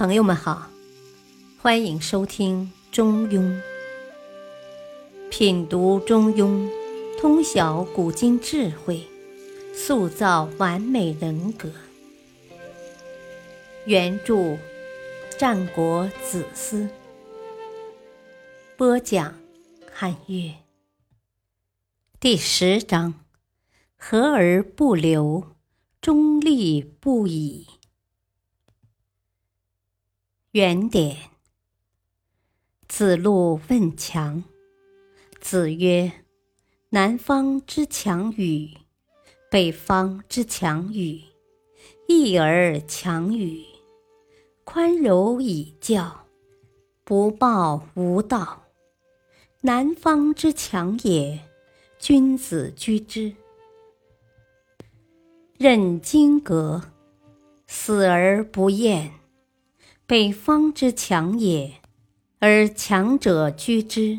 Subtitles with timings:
[0.00, 0.66] 朋友们好，
[1.60, 3.38] 欢迎收听《中庸》，
[5.28, 6.66] 品读《中庸》，
[7.20, 9.06] 通晓古今智慧，
[9.74, 11.70] 塑造完美人格。
[13.84, 14.56] 原著：
[15.38, 16.88] 战国子思，
[18.78, 19.34] 播讲：
[19.92, 20.54] 汉乐。
[22.18, 23.12] 第十章：
[23.98, 25.44] 和而不流，
[26.00, 27.66] 中立不已。
[30.52, 31.16] 原点。
[32.88, 34.42] 子路问强，
[35.40, 36.10] 子曰
[36.90, 38.68] ：“南方之强与？
[39.48, 41.20] 北方之强与？
[42.08, 43.64] 一而强与？
[44.64, 46.26] 宽柔以教，
[47.04, 48.64] 不暴无道。
[49.60, 51.38] 南方之强也，
[51.96, 53.32] 君子居之。
[55.56, 56.82] 任金革，
[57.68, 59.12] 死而不厌。”
[60.10, 61.74] 北方之强也，
[62.40, 64.18] 而强者居之。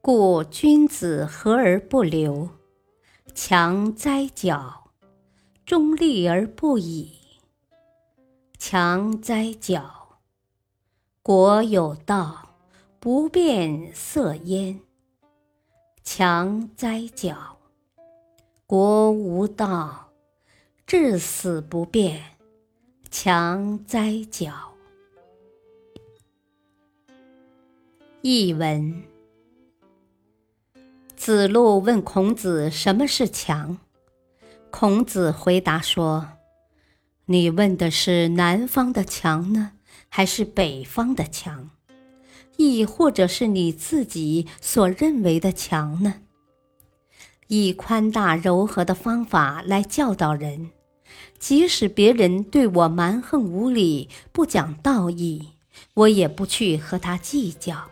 [0.00, 2.48] 故君子和而不流，
[3.34, 4.92] 强哉矫！
[5.66, 7.18] 中立而不倚，
[8.56, 10.20] 强哉矫！
[11.20, 12.54] 国有道，
[13.00, 14.78] 不变色焉。
[16.04, 17.58] 强哉矫！
[18.68, 20.10] 国无道，
[20.86, 22.37] 至死不变。
[23.20, 24.52] 强哉矫！
[28.22, 29.02] 译文：
[31.16, 33.78] 子路问孔子什么是强，
[34.70, 36.28] 孔子回答说
[37.26, 39.72] ：“你问的是南方的强呢，
[40.08, 41.70] 还是北方的强？
[42.56, 46.20] 亦或者是你自己所认为的强呢？
[47.48, 50.70] 以宽大柔和的方法来教导人。”
[51.38, 55.48] 即使别人对我蛮横无理、不讲道义，
[55.94, 57.90] 我也不去和他计较，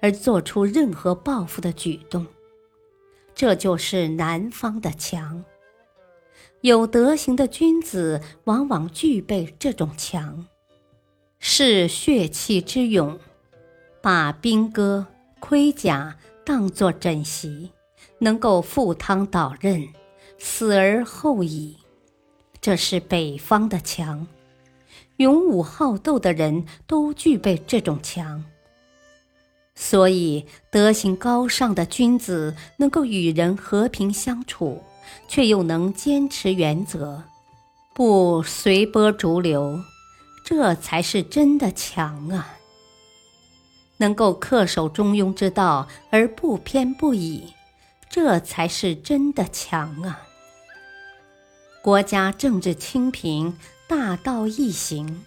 [0.00, 2.26] 而做出任何报复的举动。
[3.34, 5.44] 这就是南方的强。
[6.60, 10.46] 有德行的君子往往具备这种强，
[11.40, 13.18] 是血气之勇，
[14.00, 15.06] 把兵戈、
[15.40, 17.72] 盔甲当作枕席，
[18.18, 19.88] 能够赴汤蹈刃，
[20.38, 21.76] 死而后已。
[22.62, 24.28] 这是北方的强，
[25.16, 28.44] 勇武好斗的人都具备这种强。
[29.74, 34.80] 所以，德行高尚的君子能够与人和平相处，
[35.26, 37.24] 却又能坚持原则，
[37.92, 39.80] 不随波逐流，
[40.44, 42.58] 这才是真的强啊！
[43.96, 47.52] 能够恪守中庸之道而不偏不倚，
[48.08, 50.22] 这才是真的强啊！
[51.82, 55.24] 国家政治清平，大道易行，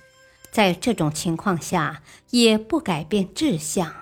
[0.51, 3.93] 在这种情况下也不改变志向，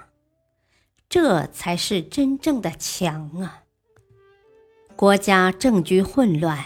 [1.09, 3.63] 这才是真正的强啊！
[4.95, 6.63] 国家政局混乱，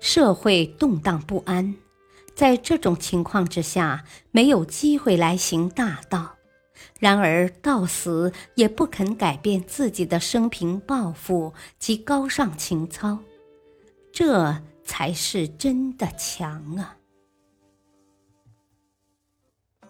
[0.00, 1.76] 社会动荡不安，
[2.34, 6.34] 在这种情况之下，没有机会来行大道，
[6.98, 13.20] 然而到死也不肯改变自己的生平抱负及高尚情操，
[14.12, 14.60] 这。
[14.90, 16.98] 才是真的强啊！《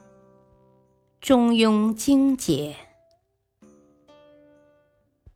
[1.23, 2.77] 中庸精解》：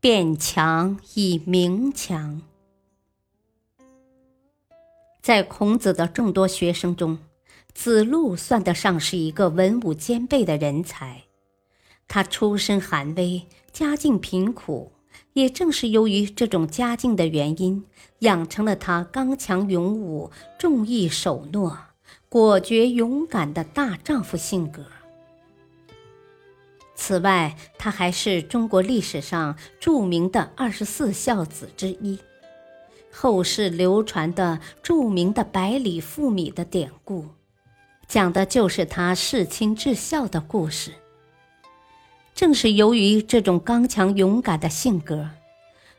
[0.01, 2.43] 变强以明强。
[5.23, 7.19] 在孔子的众多学生中，
[7.73, 11.23] 子路算得上是一个文武兼备的人才。
[12.07, 14.93] 他出身寒微，家境贫苦。
[15.35, 17.85] 也正是由于这种家境的原因，
[18.21, 21.77] 养成了他刚强勇武、重义守诺、
[22.29, 24.85] 果决勇敢的大丈夫性格。
[26.95, 32.19] 此外，他还是中国历史上著名的二十四孝子之一，
[33.13, 37.27] 后世流传的著名的百里负米的典故，
[38.07, 40.93] 讲的就是他弑亲至孝的故事。
[42.35, 45.31] 正是由于这种刚强勇敢的性格，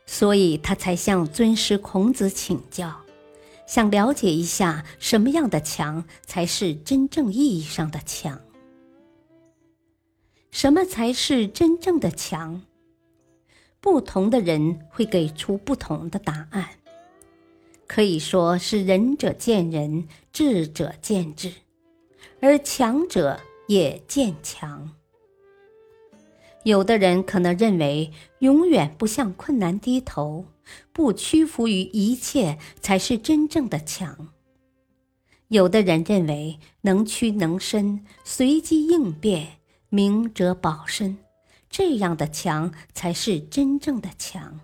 [0.04, 2.94] 所以他才向尊师孔子请教，
[3.66, 8.40] 想了解一下什么样的强才是真正意义上的强。
[10.50, 12.62] 什么才是真正的强？
[13.80, 16.68] 不同的人会给出不同的答案，
[17.86, 21.52] 可以说是仁者见仁，智者见智，
[22.40, 24.95] 而强者也见强。
[26.64, 30.46] 有的人可能认为，永远不向困难低头，
[30.92, 34.28] 不屈服于一切，才是真正的强；
[35.48, 39.58] 有的人认为能屈能伸、随机应变、
[39.88, 41.18] 明哲保身，
[41.70, 44.58] 这样的强才是真正的强。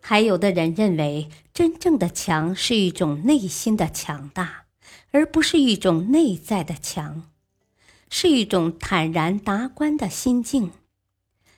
[0.00, 4.66] 还有的人认为，真正的强是一种内心的强大，
[5.10, 7.24] 而不是一种内在的强，
[8.10, 10.70] 是一种坦然达观的心境，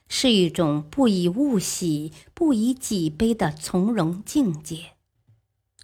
[0.07, 4.91] 是一种不以物喜、不以己悲的从容境界，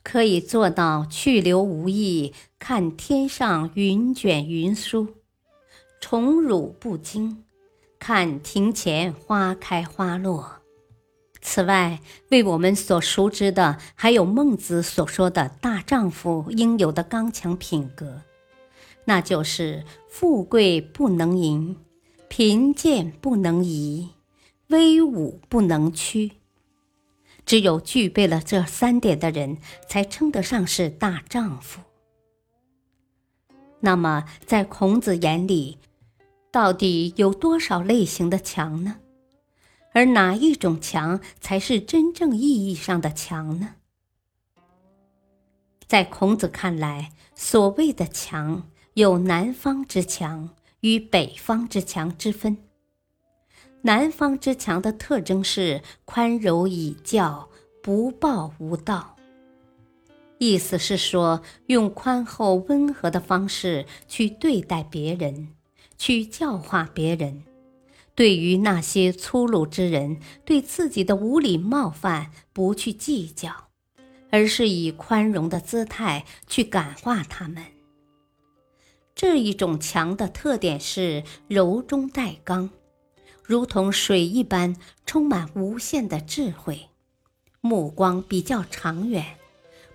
[0.03, 5.07] 可以做到去留无意，看天上云卷云舒，
[6.01, 7.43] 宠辱不惊，
[7.97, 10.53] 看庭前花开花落。
[11.41, 18.21] 此外，为我们所熟知的，还有孟子所说的大丈夫应有的刚强品格，
[19.09, 21.77] 那就是富贵不能淫，
[22.27, 24.09] 贫贱不能移，
[24.67, 26.33] 威武不能屈。
[27.45, 31.79] 只有具备了这三点的人，才称得上是大丈夫。
[33.79, 35.77] 那么，在孔子眼里，
[36.51, 38.97] 到底有多少类型的强呢？
[39.93, 43.75] 而哪一种强才是真正意义上的强呢？
[45.87, 50.49] 在孔子看来，所谓的强有南方之强
[50.79, 52.57] 与北方之强之分。
[53.83, 57.47] 南方之强的特征是宽柔以教，
[57.83, 59.15] 不暴无道。
[60.39, 65.49] 意思是说，用宽厚温和的方式去对待别人，
[65.99, 67.43] 去教化别人。
[68.15, 73.67] 对于那些粗鲁之人，对自己的无礼冒犯不去计较，
[74.31, 77.63] 而是以宽容的姿态去感化他们。
[79.17, 82.69] 这一种强的特点是柔中带刚，
[83.43, 84.75] 如同水一般，
[85.07, 86.89] 充满无限的智慧，
[87.59, 89.25] 目光比较长远，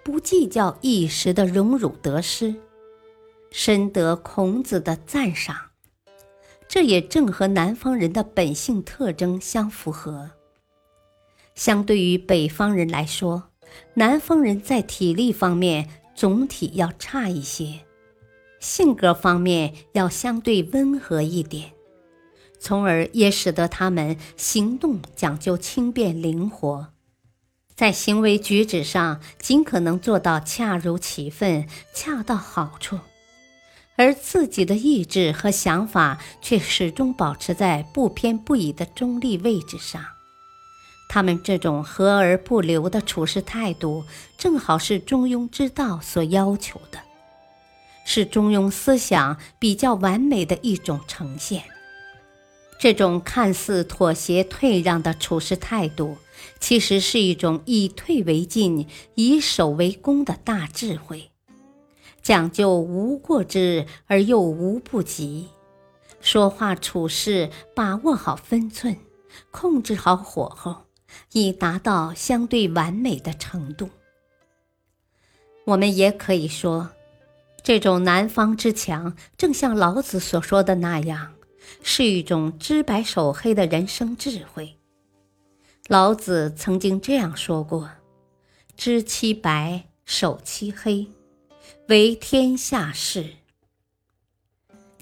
[0.03, 2.57] 不计较一时的荣辱得失，
[3.53, 5.71] 深得孔子的赞赏。
[6.67, 10.33] 这也正和南方人的本性特征相符合。
[11.55, 13.45] 相对于北方人来说，
[13.95, 17.79] 南方人在体力方面总体要差一些，
[18.63, 21.73] 性格方面要相对温和一点，
[22.61, 26.87] 从而也使得他们行动讲究轻便灵活，
[27.75, 33.01] 在行为举止上尽可能做到恰如其分、恰到好处。
[33.97, 40.03] 而自己的意志和想法却始终保持在不偏不倚的中立位置上。
[41.09, 44.05] 他们这种和而不流的处事态度，
[44.39, 46.99] 正好是中庸之道所要求的，
[48.05, 51.63] 是中庸思想比较完美的一种呈现。
[52.79, 56.17] 这种看似妥协退让的处事态度，
[56.59, 61.31] 其实是一种以退为进、以守为攻的大智慧。
[62.23, 65.49] 讲究无过之而又无不及，
[66.21, 68.97] 说话处事把握好分寸，
[69.51, 70.87] 控制好火候，
[71.33, 73.91] 以达到相对完美的程度。
[75.67, 76.91] 我们也可以说，
[77.63, 81.35] 这种南方之强，正像老子所说的那样，
[81.83, 84.79] 是一种知白守黑的人生智慧。
[85.89, 87.91] 老子曾经这样说过
[88.77, 91.07] ：“知其白，守其黑。”
[91.89, 93.27] 为天下事。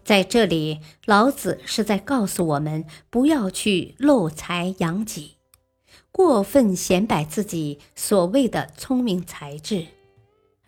[0.03, 5.37] 在这里，老子是在告诉我们，不要去漏财养己，
[6.11, 9.87] 过分显摆自己所谓的聪明才智，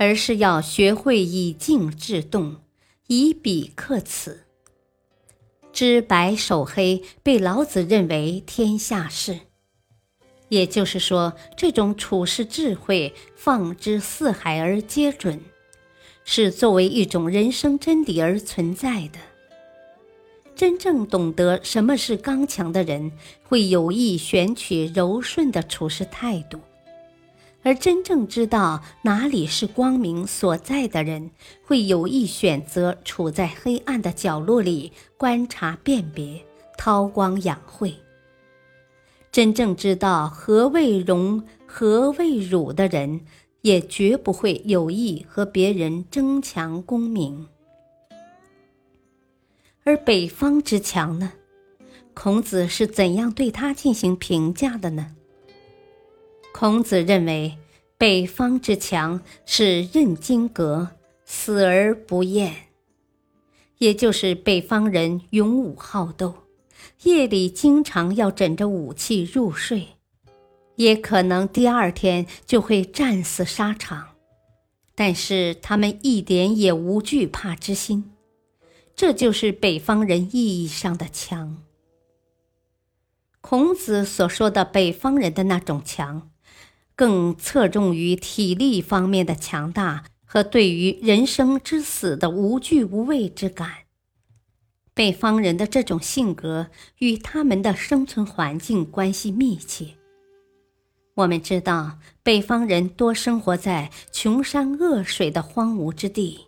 [0.02, 2.56] 而是要学会以静制动，
[3.06, 4.40] 以彼克此。
[5.72, 9.38] 知白守黑，被老子认为天下事，
[10.48, 15.40] 也就是说，这种处世智慧，放之四海而皆准。
[16.24, 19.20] 是作为一种人生真理而存在的。
[20.56, 23.12] 真正懂得什么是刚强的人，
[23.44, 26.58] 会有意选取柔顺的处事态度；
[27.62, 31.30] 而真正知道哪里是光明所在的人，
[31.64, 36.44] 会有意选择处在黑暗的角落里观察辨别、
[36.76, 37.94] 韬光养晦。
[39.30, 43.20] 真正知道何谓荣、何谓辱的人。
[43.62, 47.46] 也绝不会有意和别人争强功名，
[49.84, 51.34] 而北方之强呢？
[52.12, 55.14] 孔子是怎样对他进行评价的呢？
[56.52, 57.56] 孔子认为，
[57.98, 60.90] 北方之强是任金戈，
[61.24, 62.54] 死而不厌，
[63.78, 66.34] 也就是北方人勇武好斗，
[67.02, 69.88] 夜里经常要枕着武器入睡。
[70.76, 74.08] 也可能第二天就会战死沙场，
[74.94, 78.12] 但是他们一点也无惧怕之心，
[78.96, 81.62] 这就是北方人意义上的强。
[83.42, 86.30] 孔子所说的北方人的那种强，
[86.94, 93.70] 更侧重于体力方面的强大和对于人生之死的无惧无畏之感。
[94.94, 96.68] 北方人的这种性格
[96.98, 99.94] 与他们的生存环境关系密切。
[101.14, 106.46] 我们知道，北方人多生活在穷山恶水的荒芜之地，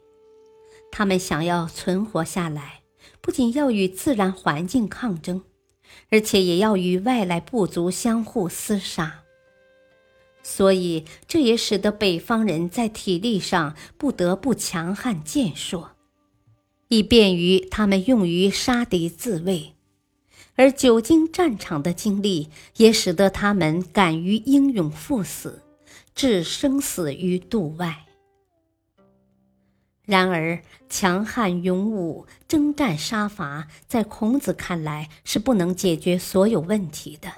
[0.91, 2.83] 他们想要存活下来，
[3.21, 5.43] 不仅要与自然环境抗争，
[6.11, 9.24] 而且也要与外来部族相互厮杀。
[10.47, 15.93] 所以，这也使得北方人在体力上不得不强悍健硕，
[16.89, 19.73] 以便于他们用于杀敌自卫。
[20.55, 25.63] 而久经战场的经历，也使得他们敢于英勇赴死，
[26.15, 28.05] 置生死于度外。
[30.05, 37.33] 然而，强悍勇武、征战杀伐，在孔子看来是不能解决所有问题的，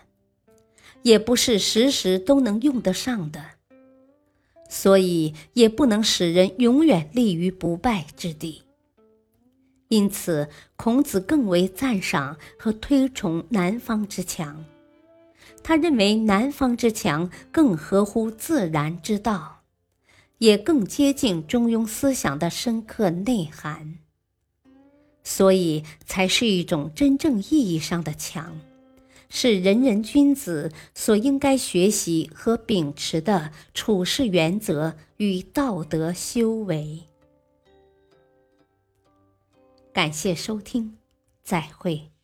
[1.07, 3.41] 也不是时时都能用得上的，
[4.69, 8.65] 所以也不能使人永远立于不败之地。
[9.87, 14.65] 因此，孔子更为赞赏和推崇南方之强。
[15.63, 19.63] 他认为南方之强更合乎自然之道，
[20.39, 23.99] 也更接近中庸思想的深刻内涵，
[25.23, 28.59] 所以才是一种真正意义上的强，
[29.29, 37.03] 是人人君子所应该学习和秉持的处事原则与道德修为。
[39.93, 40.97] 感谢收听，
[41.43, 42.16] 再会。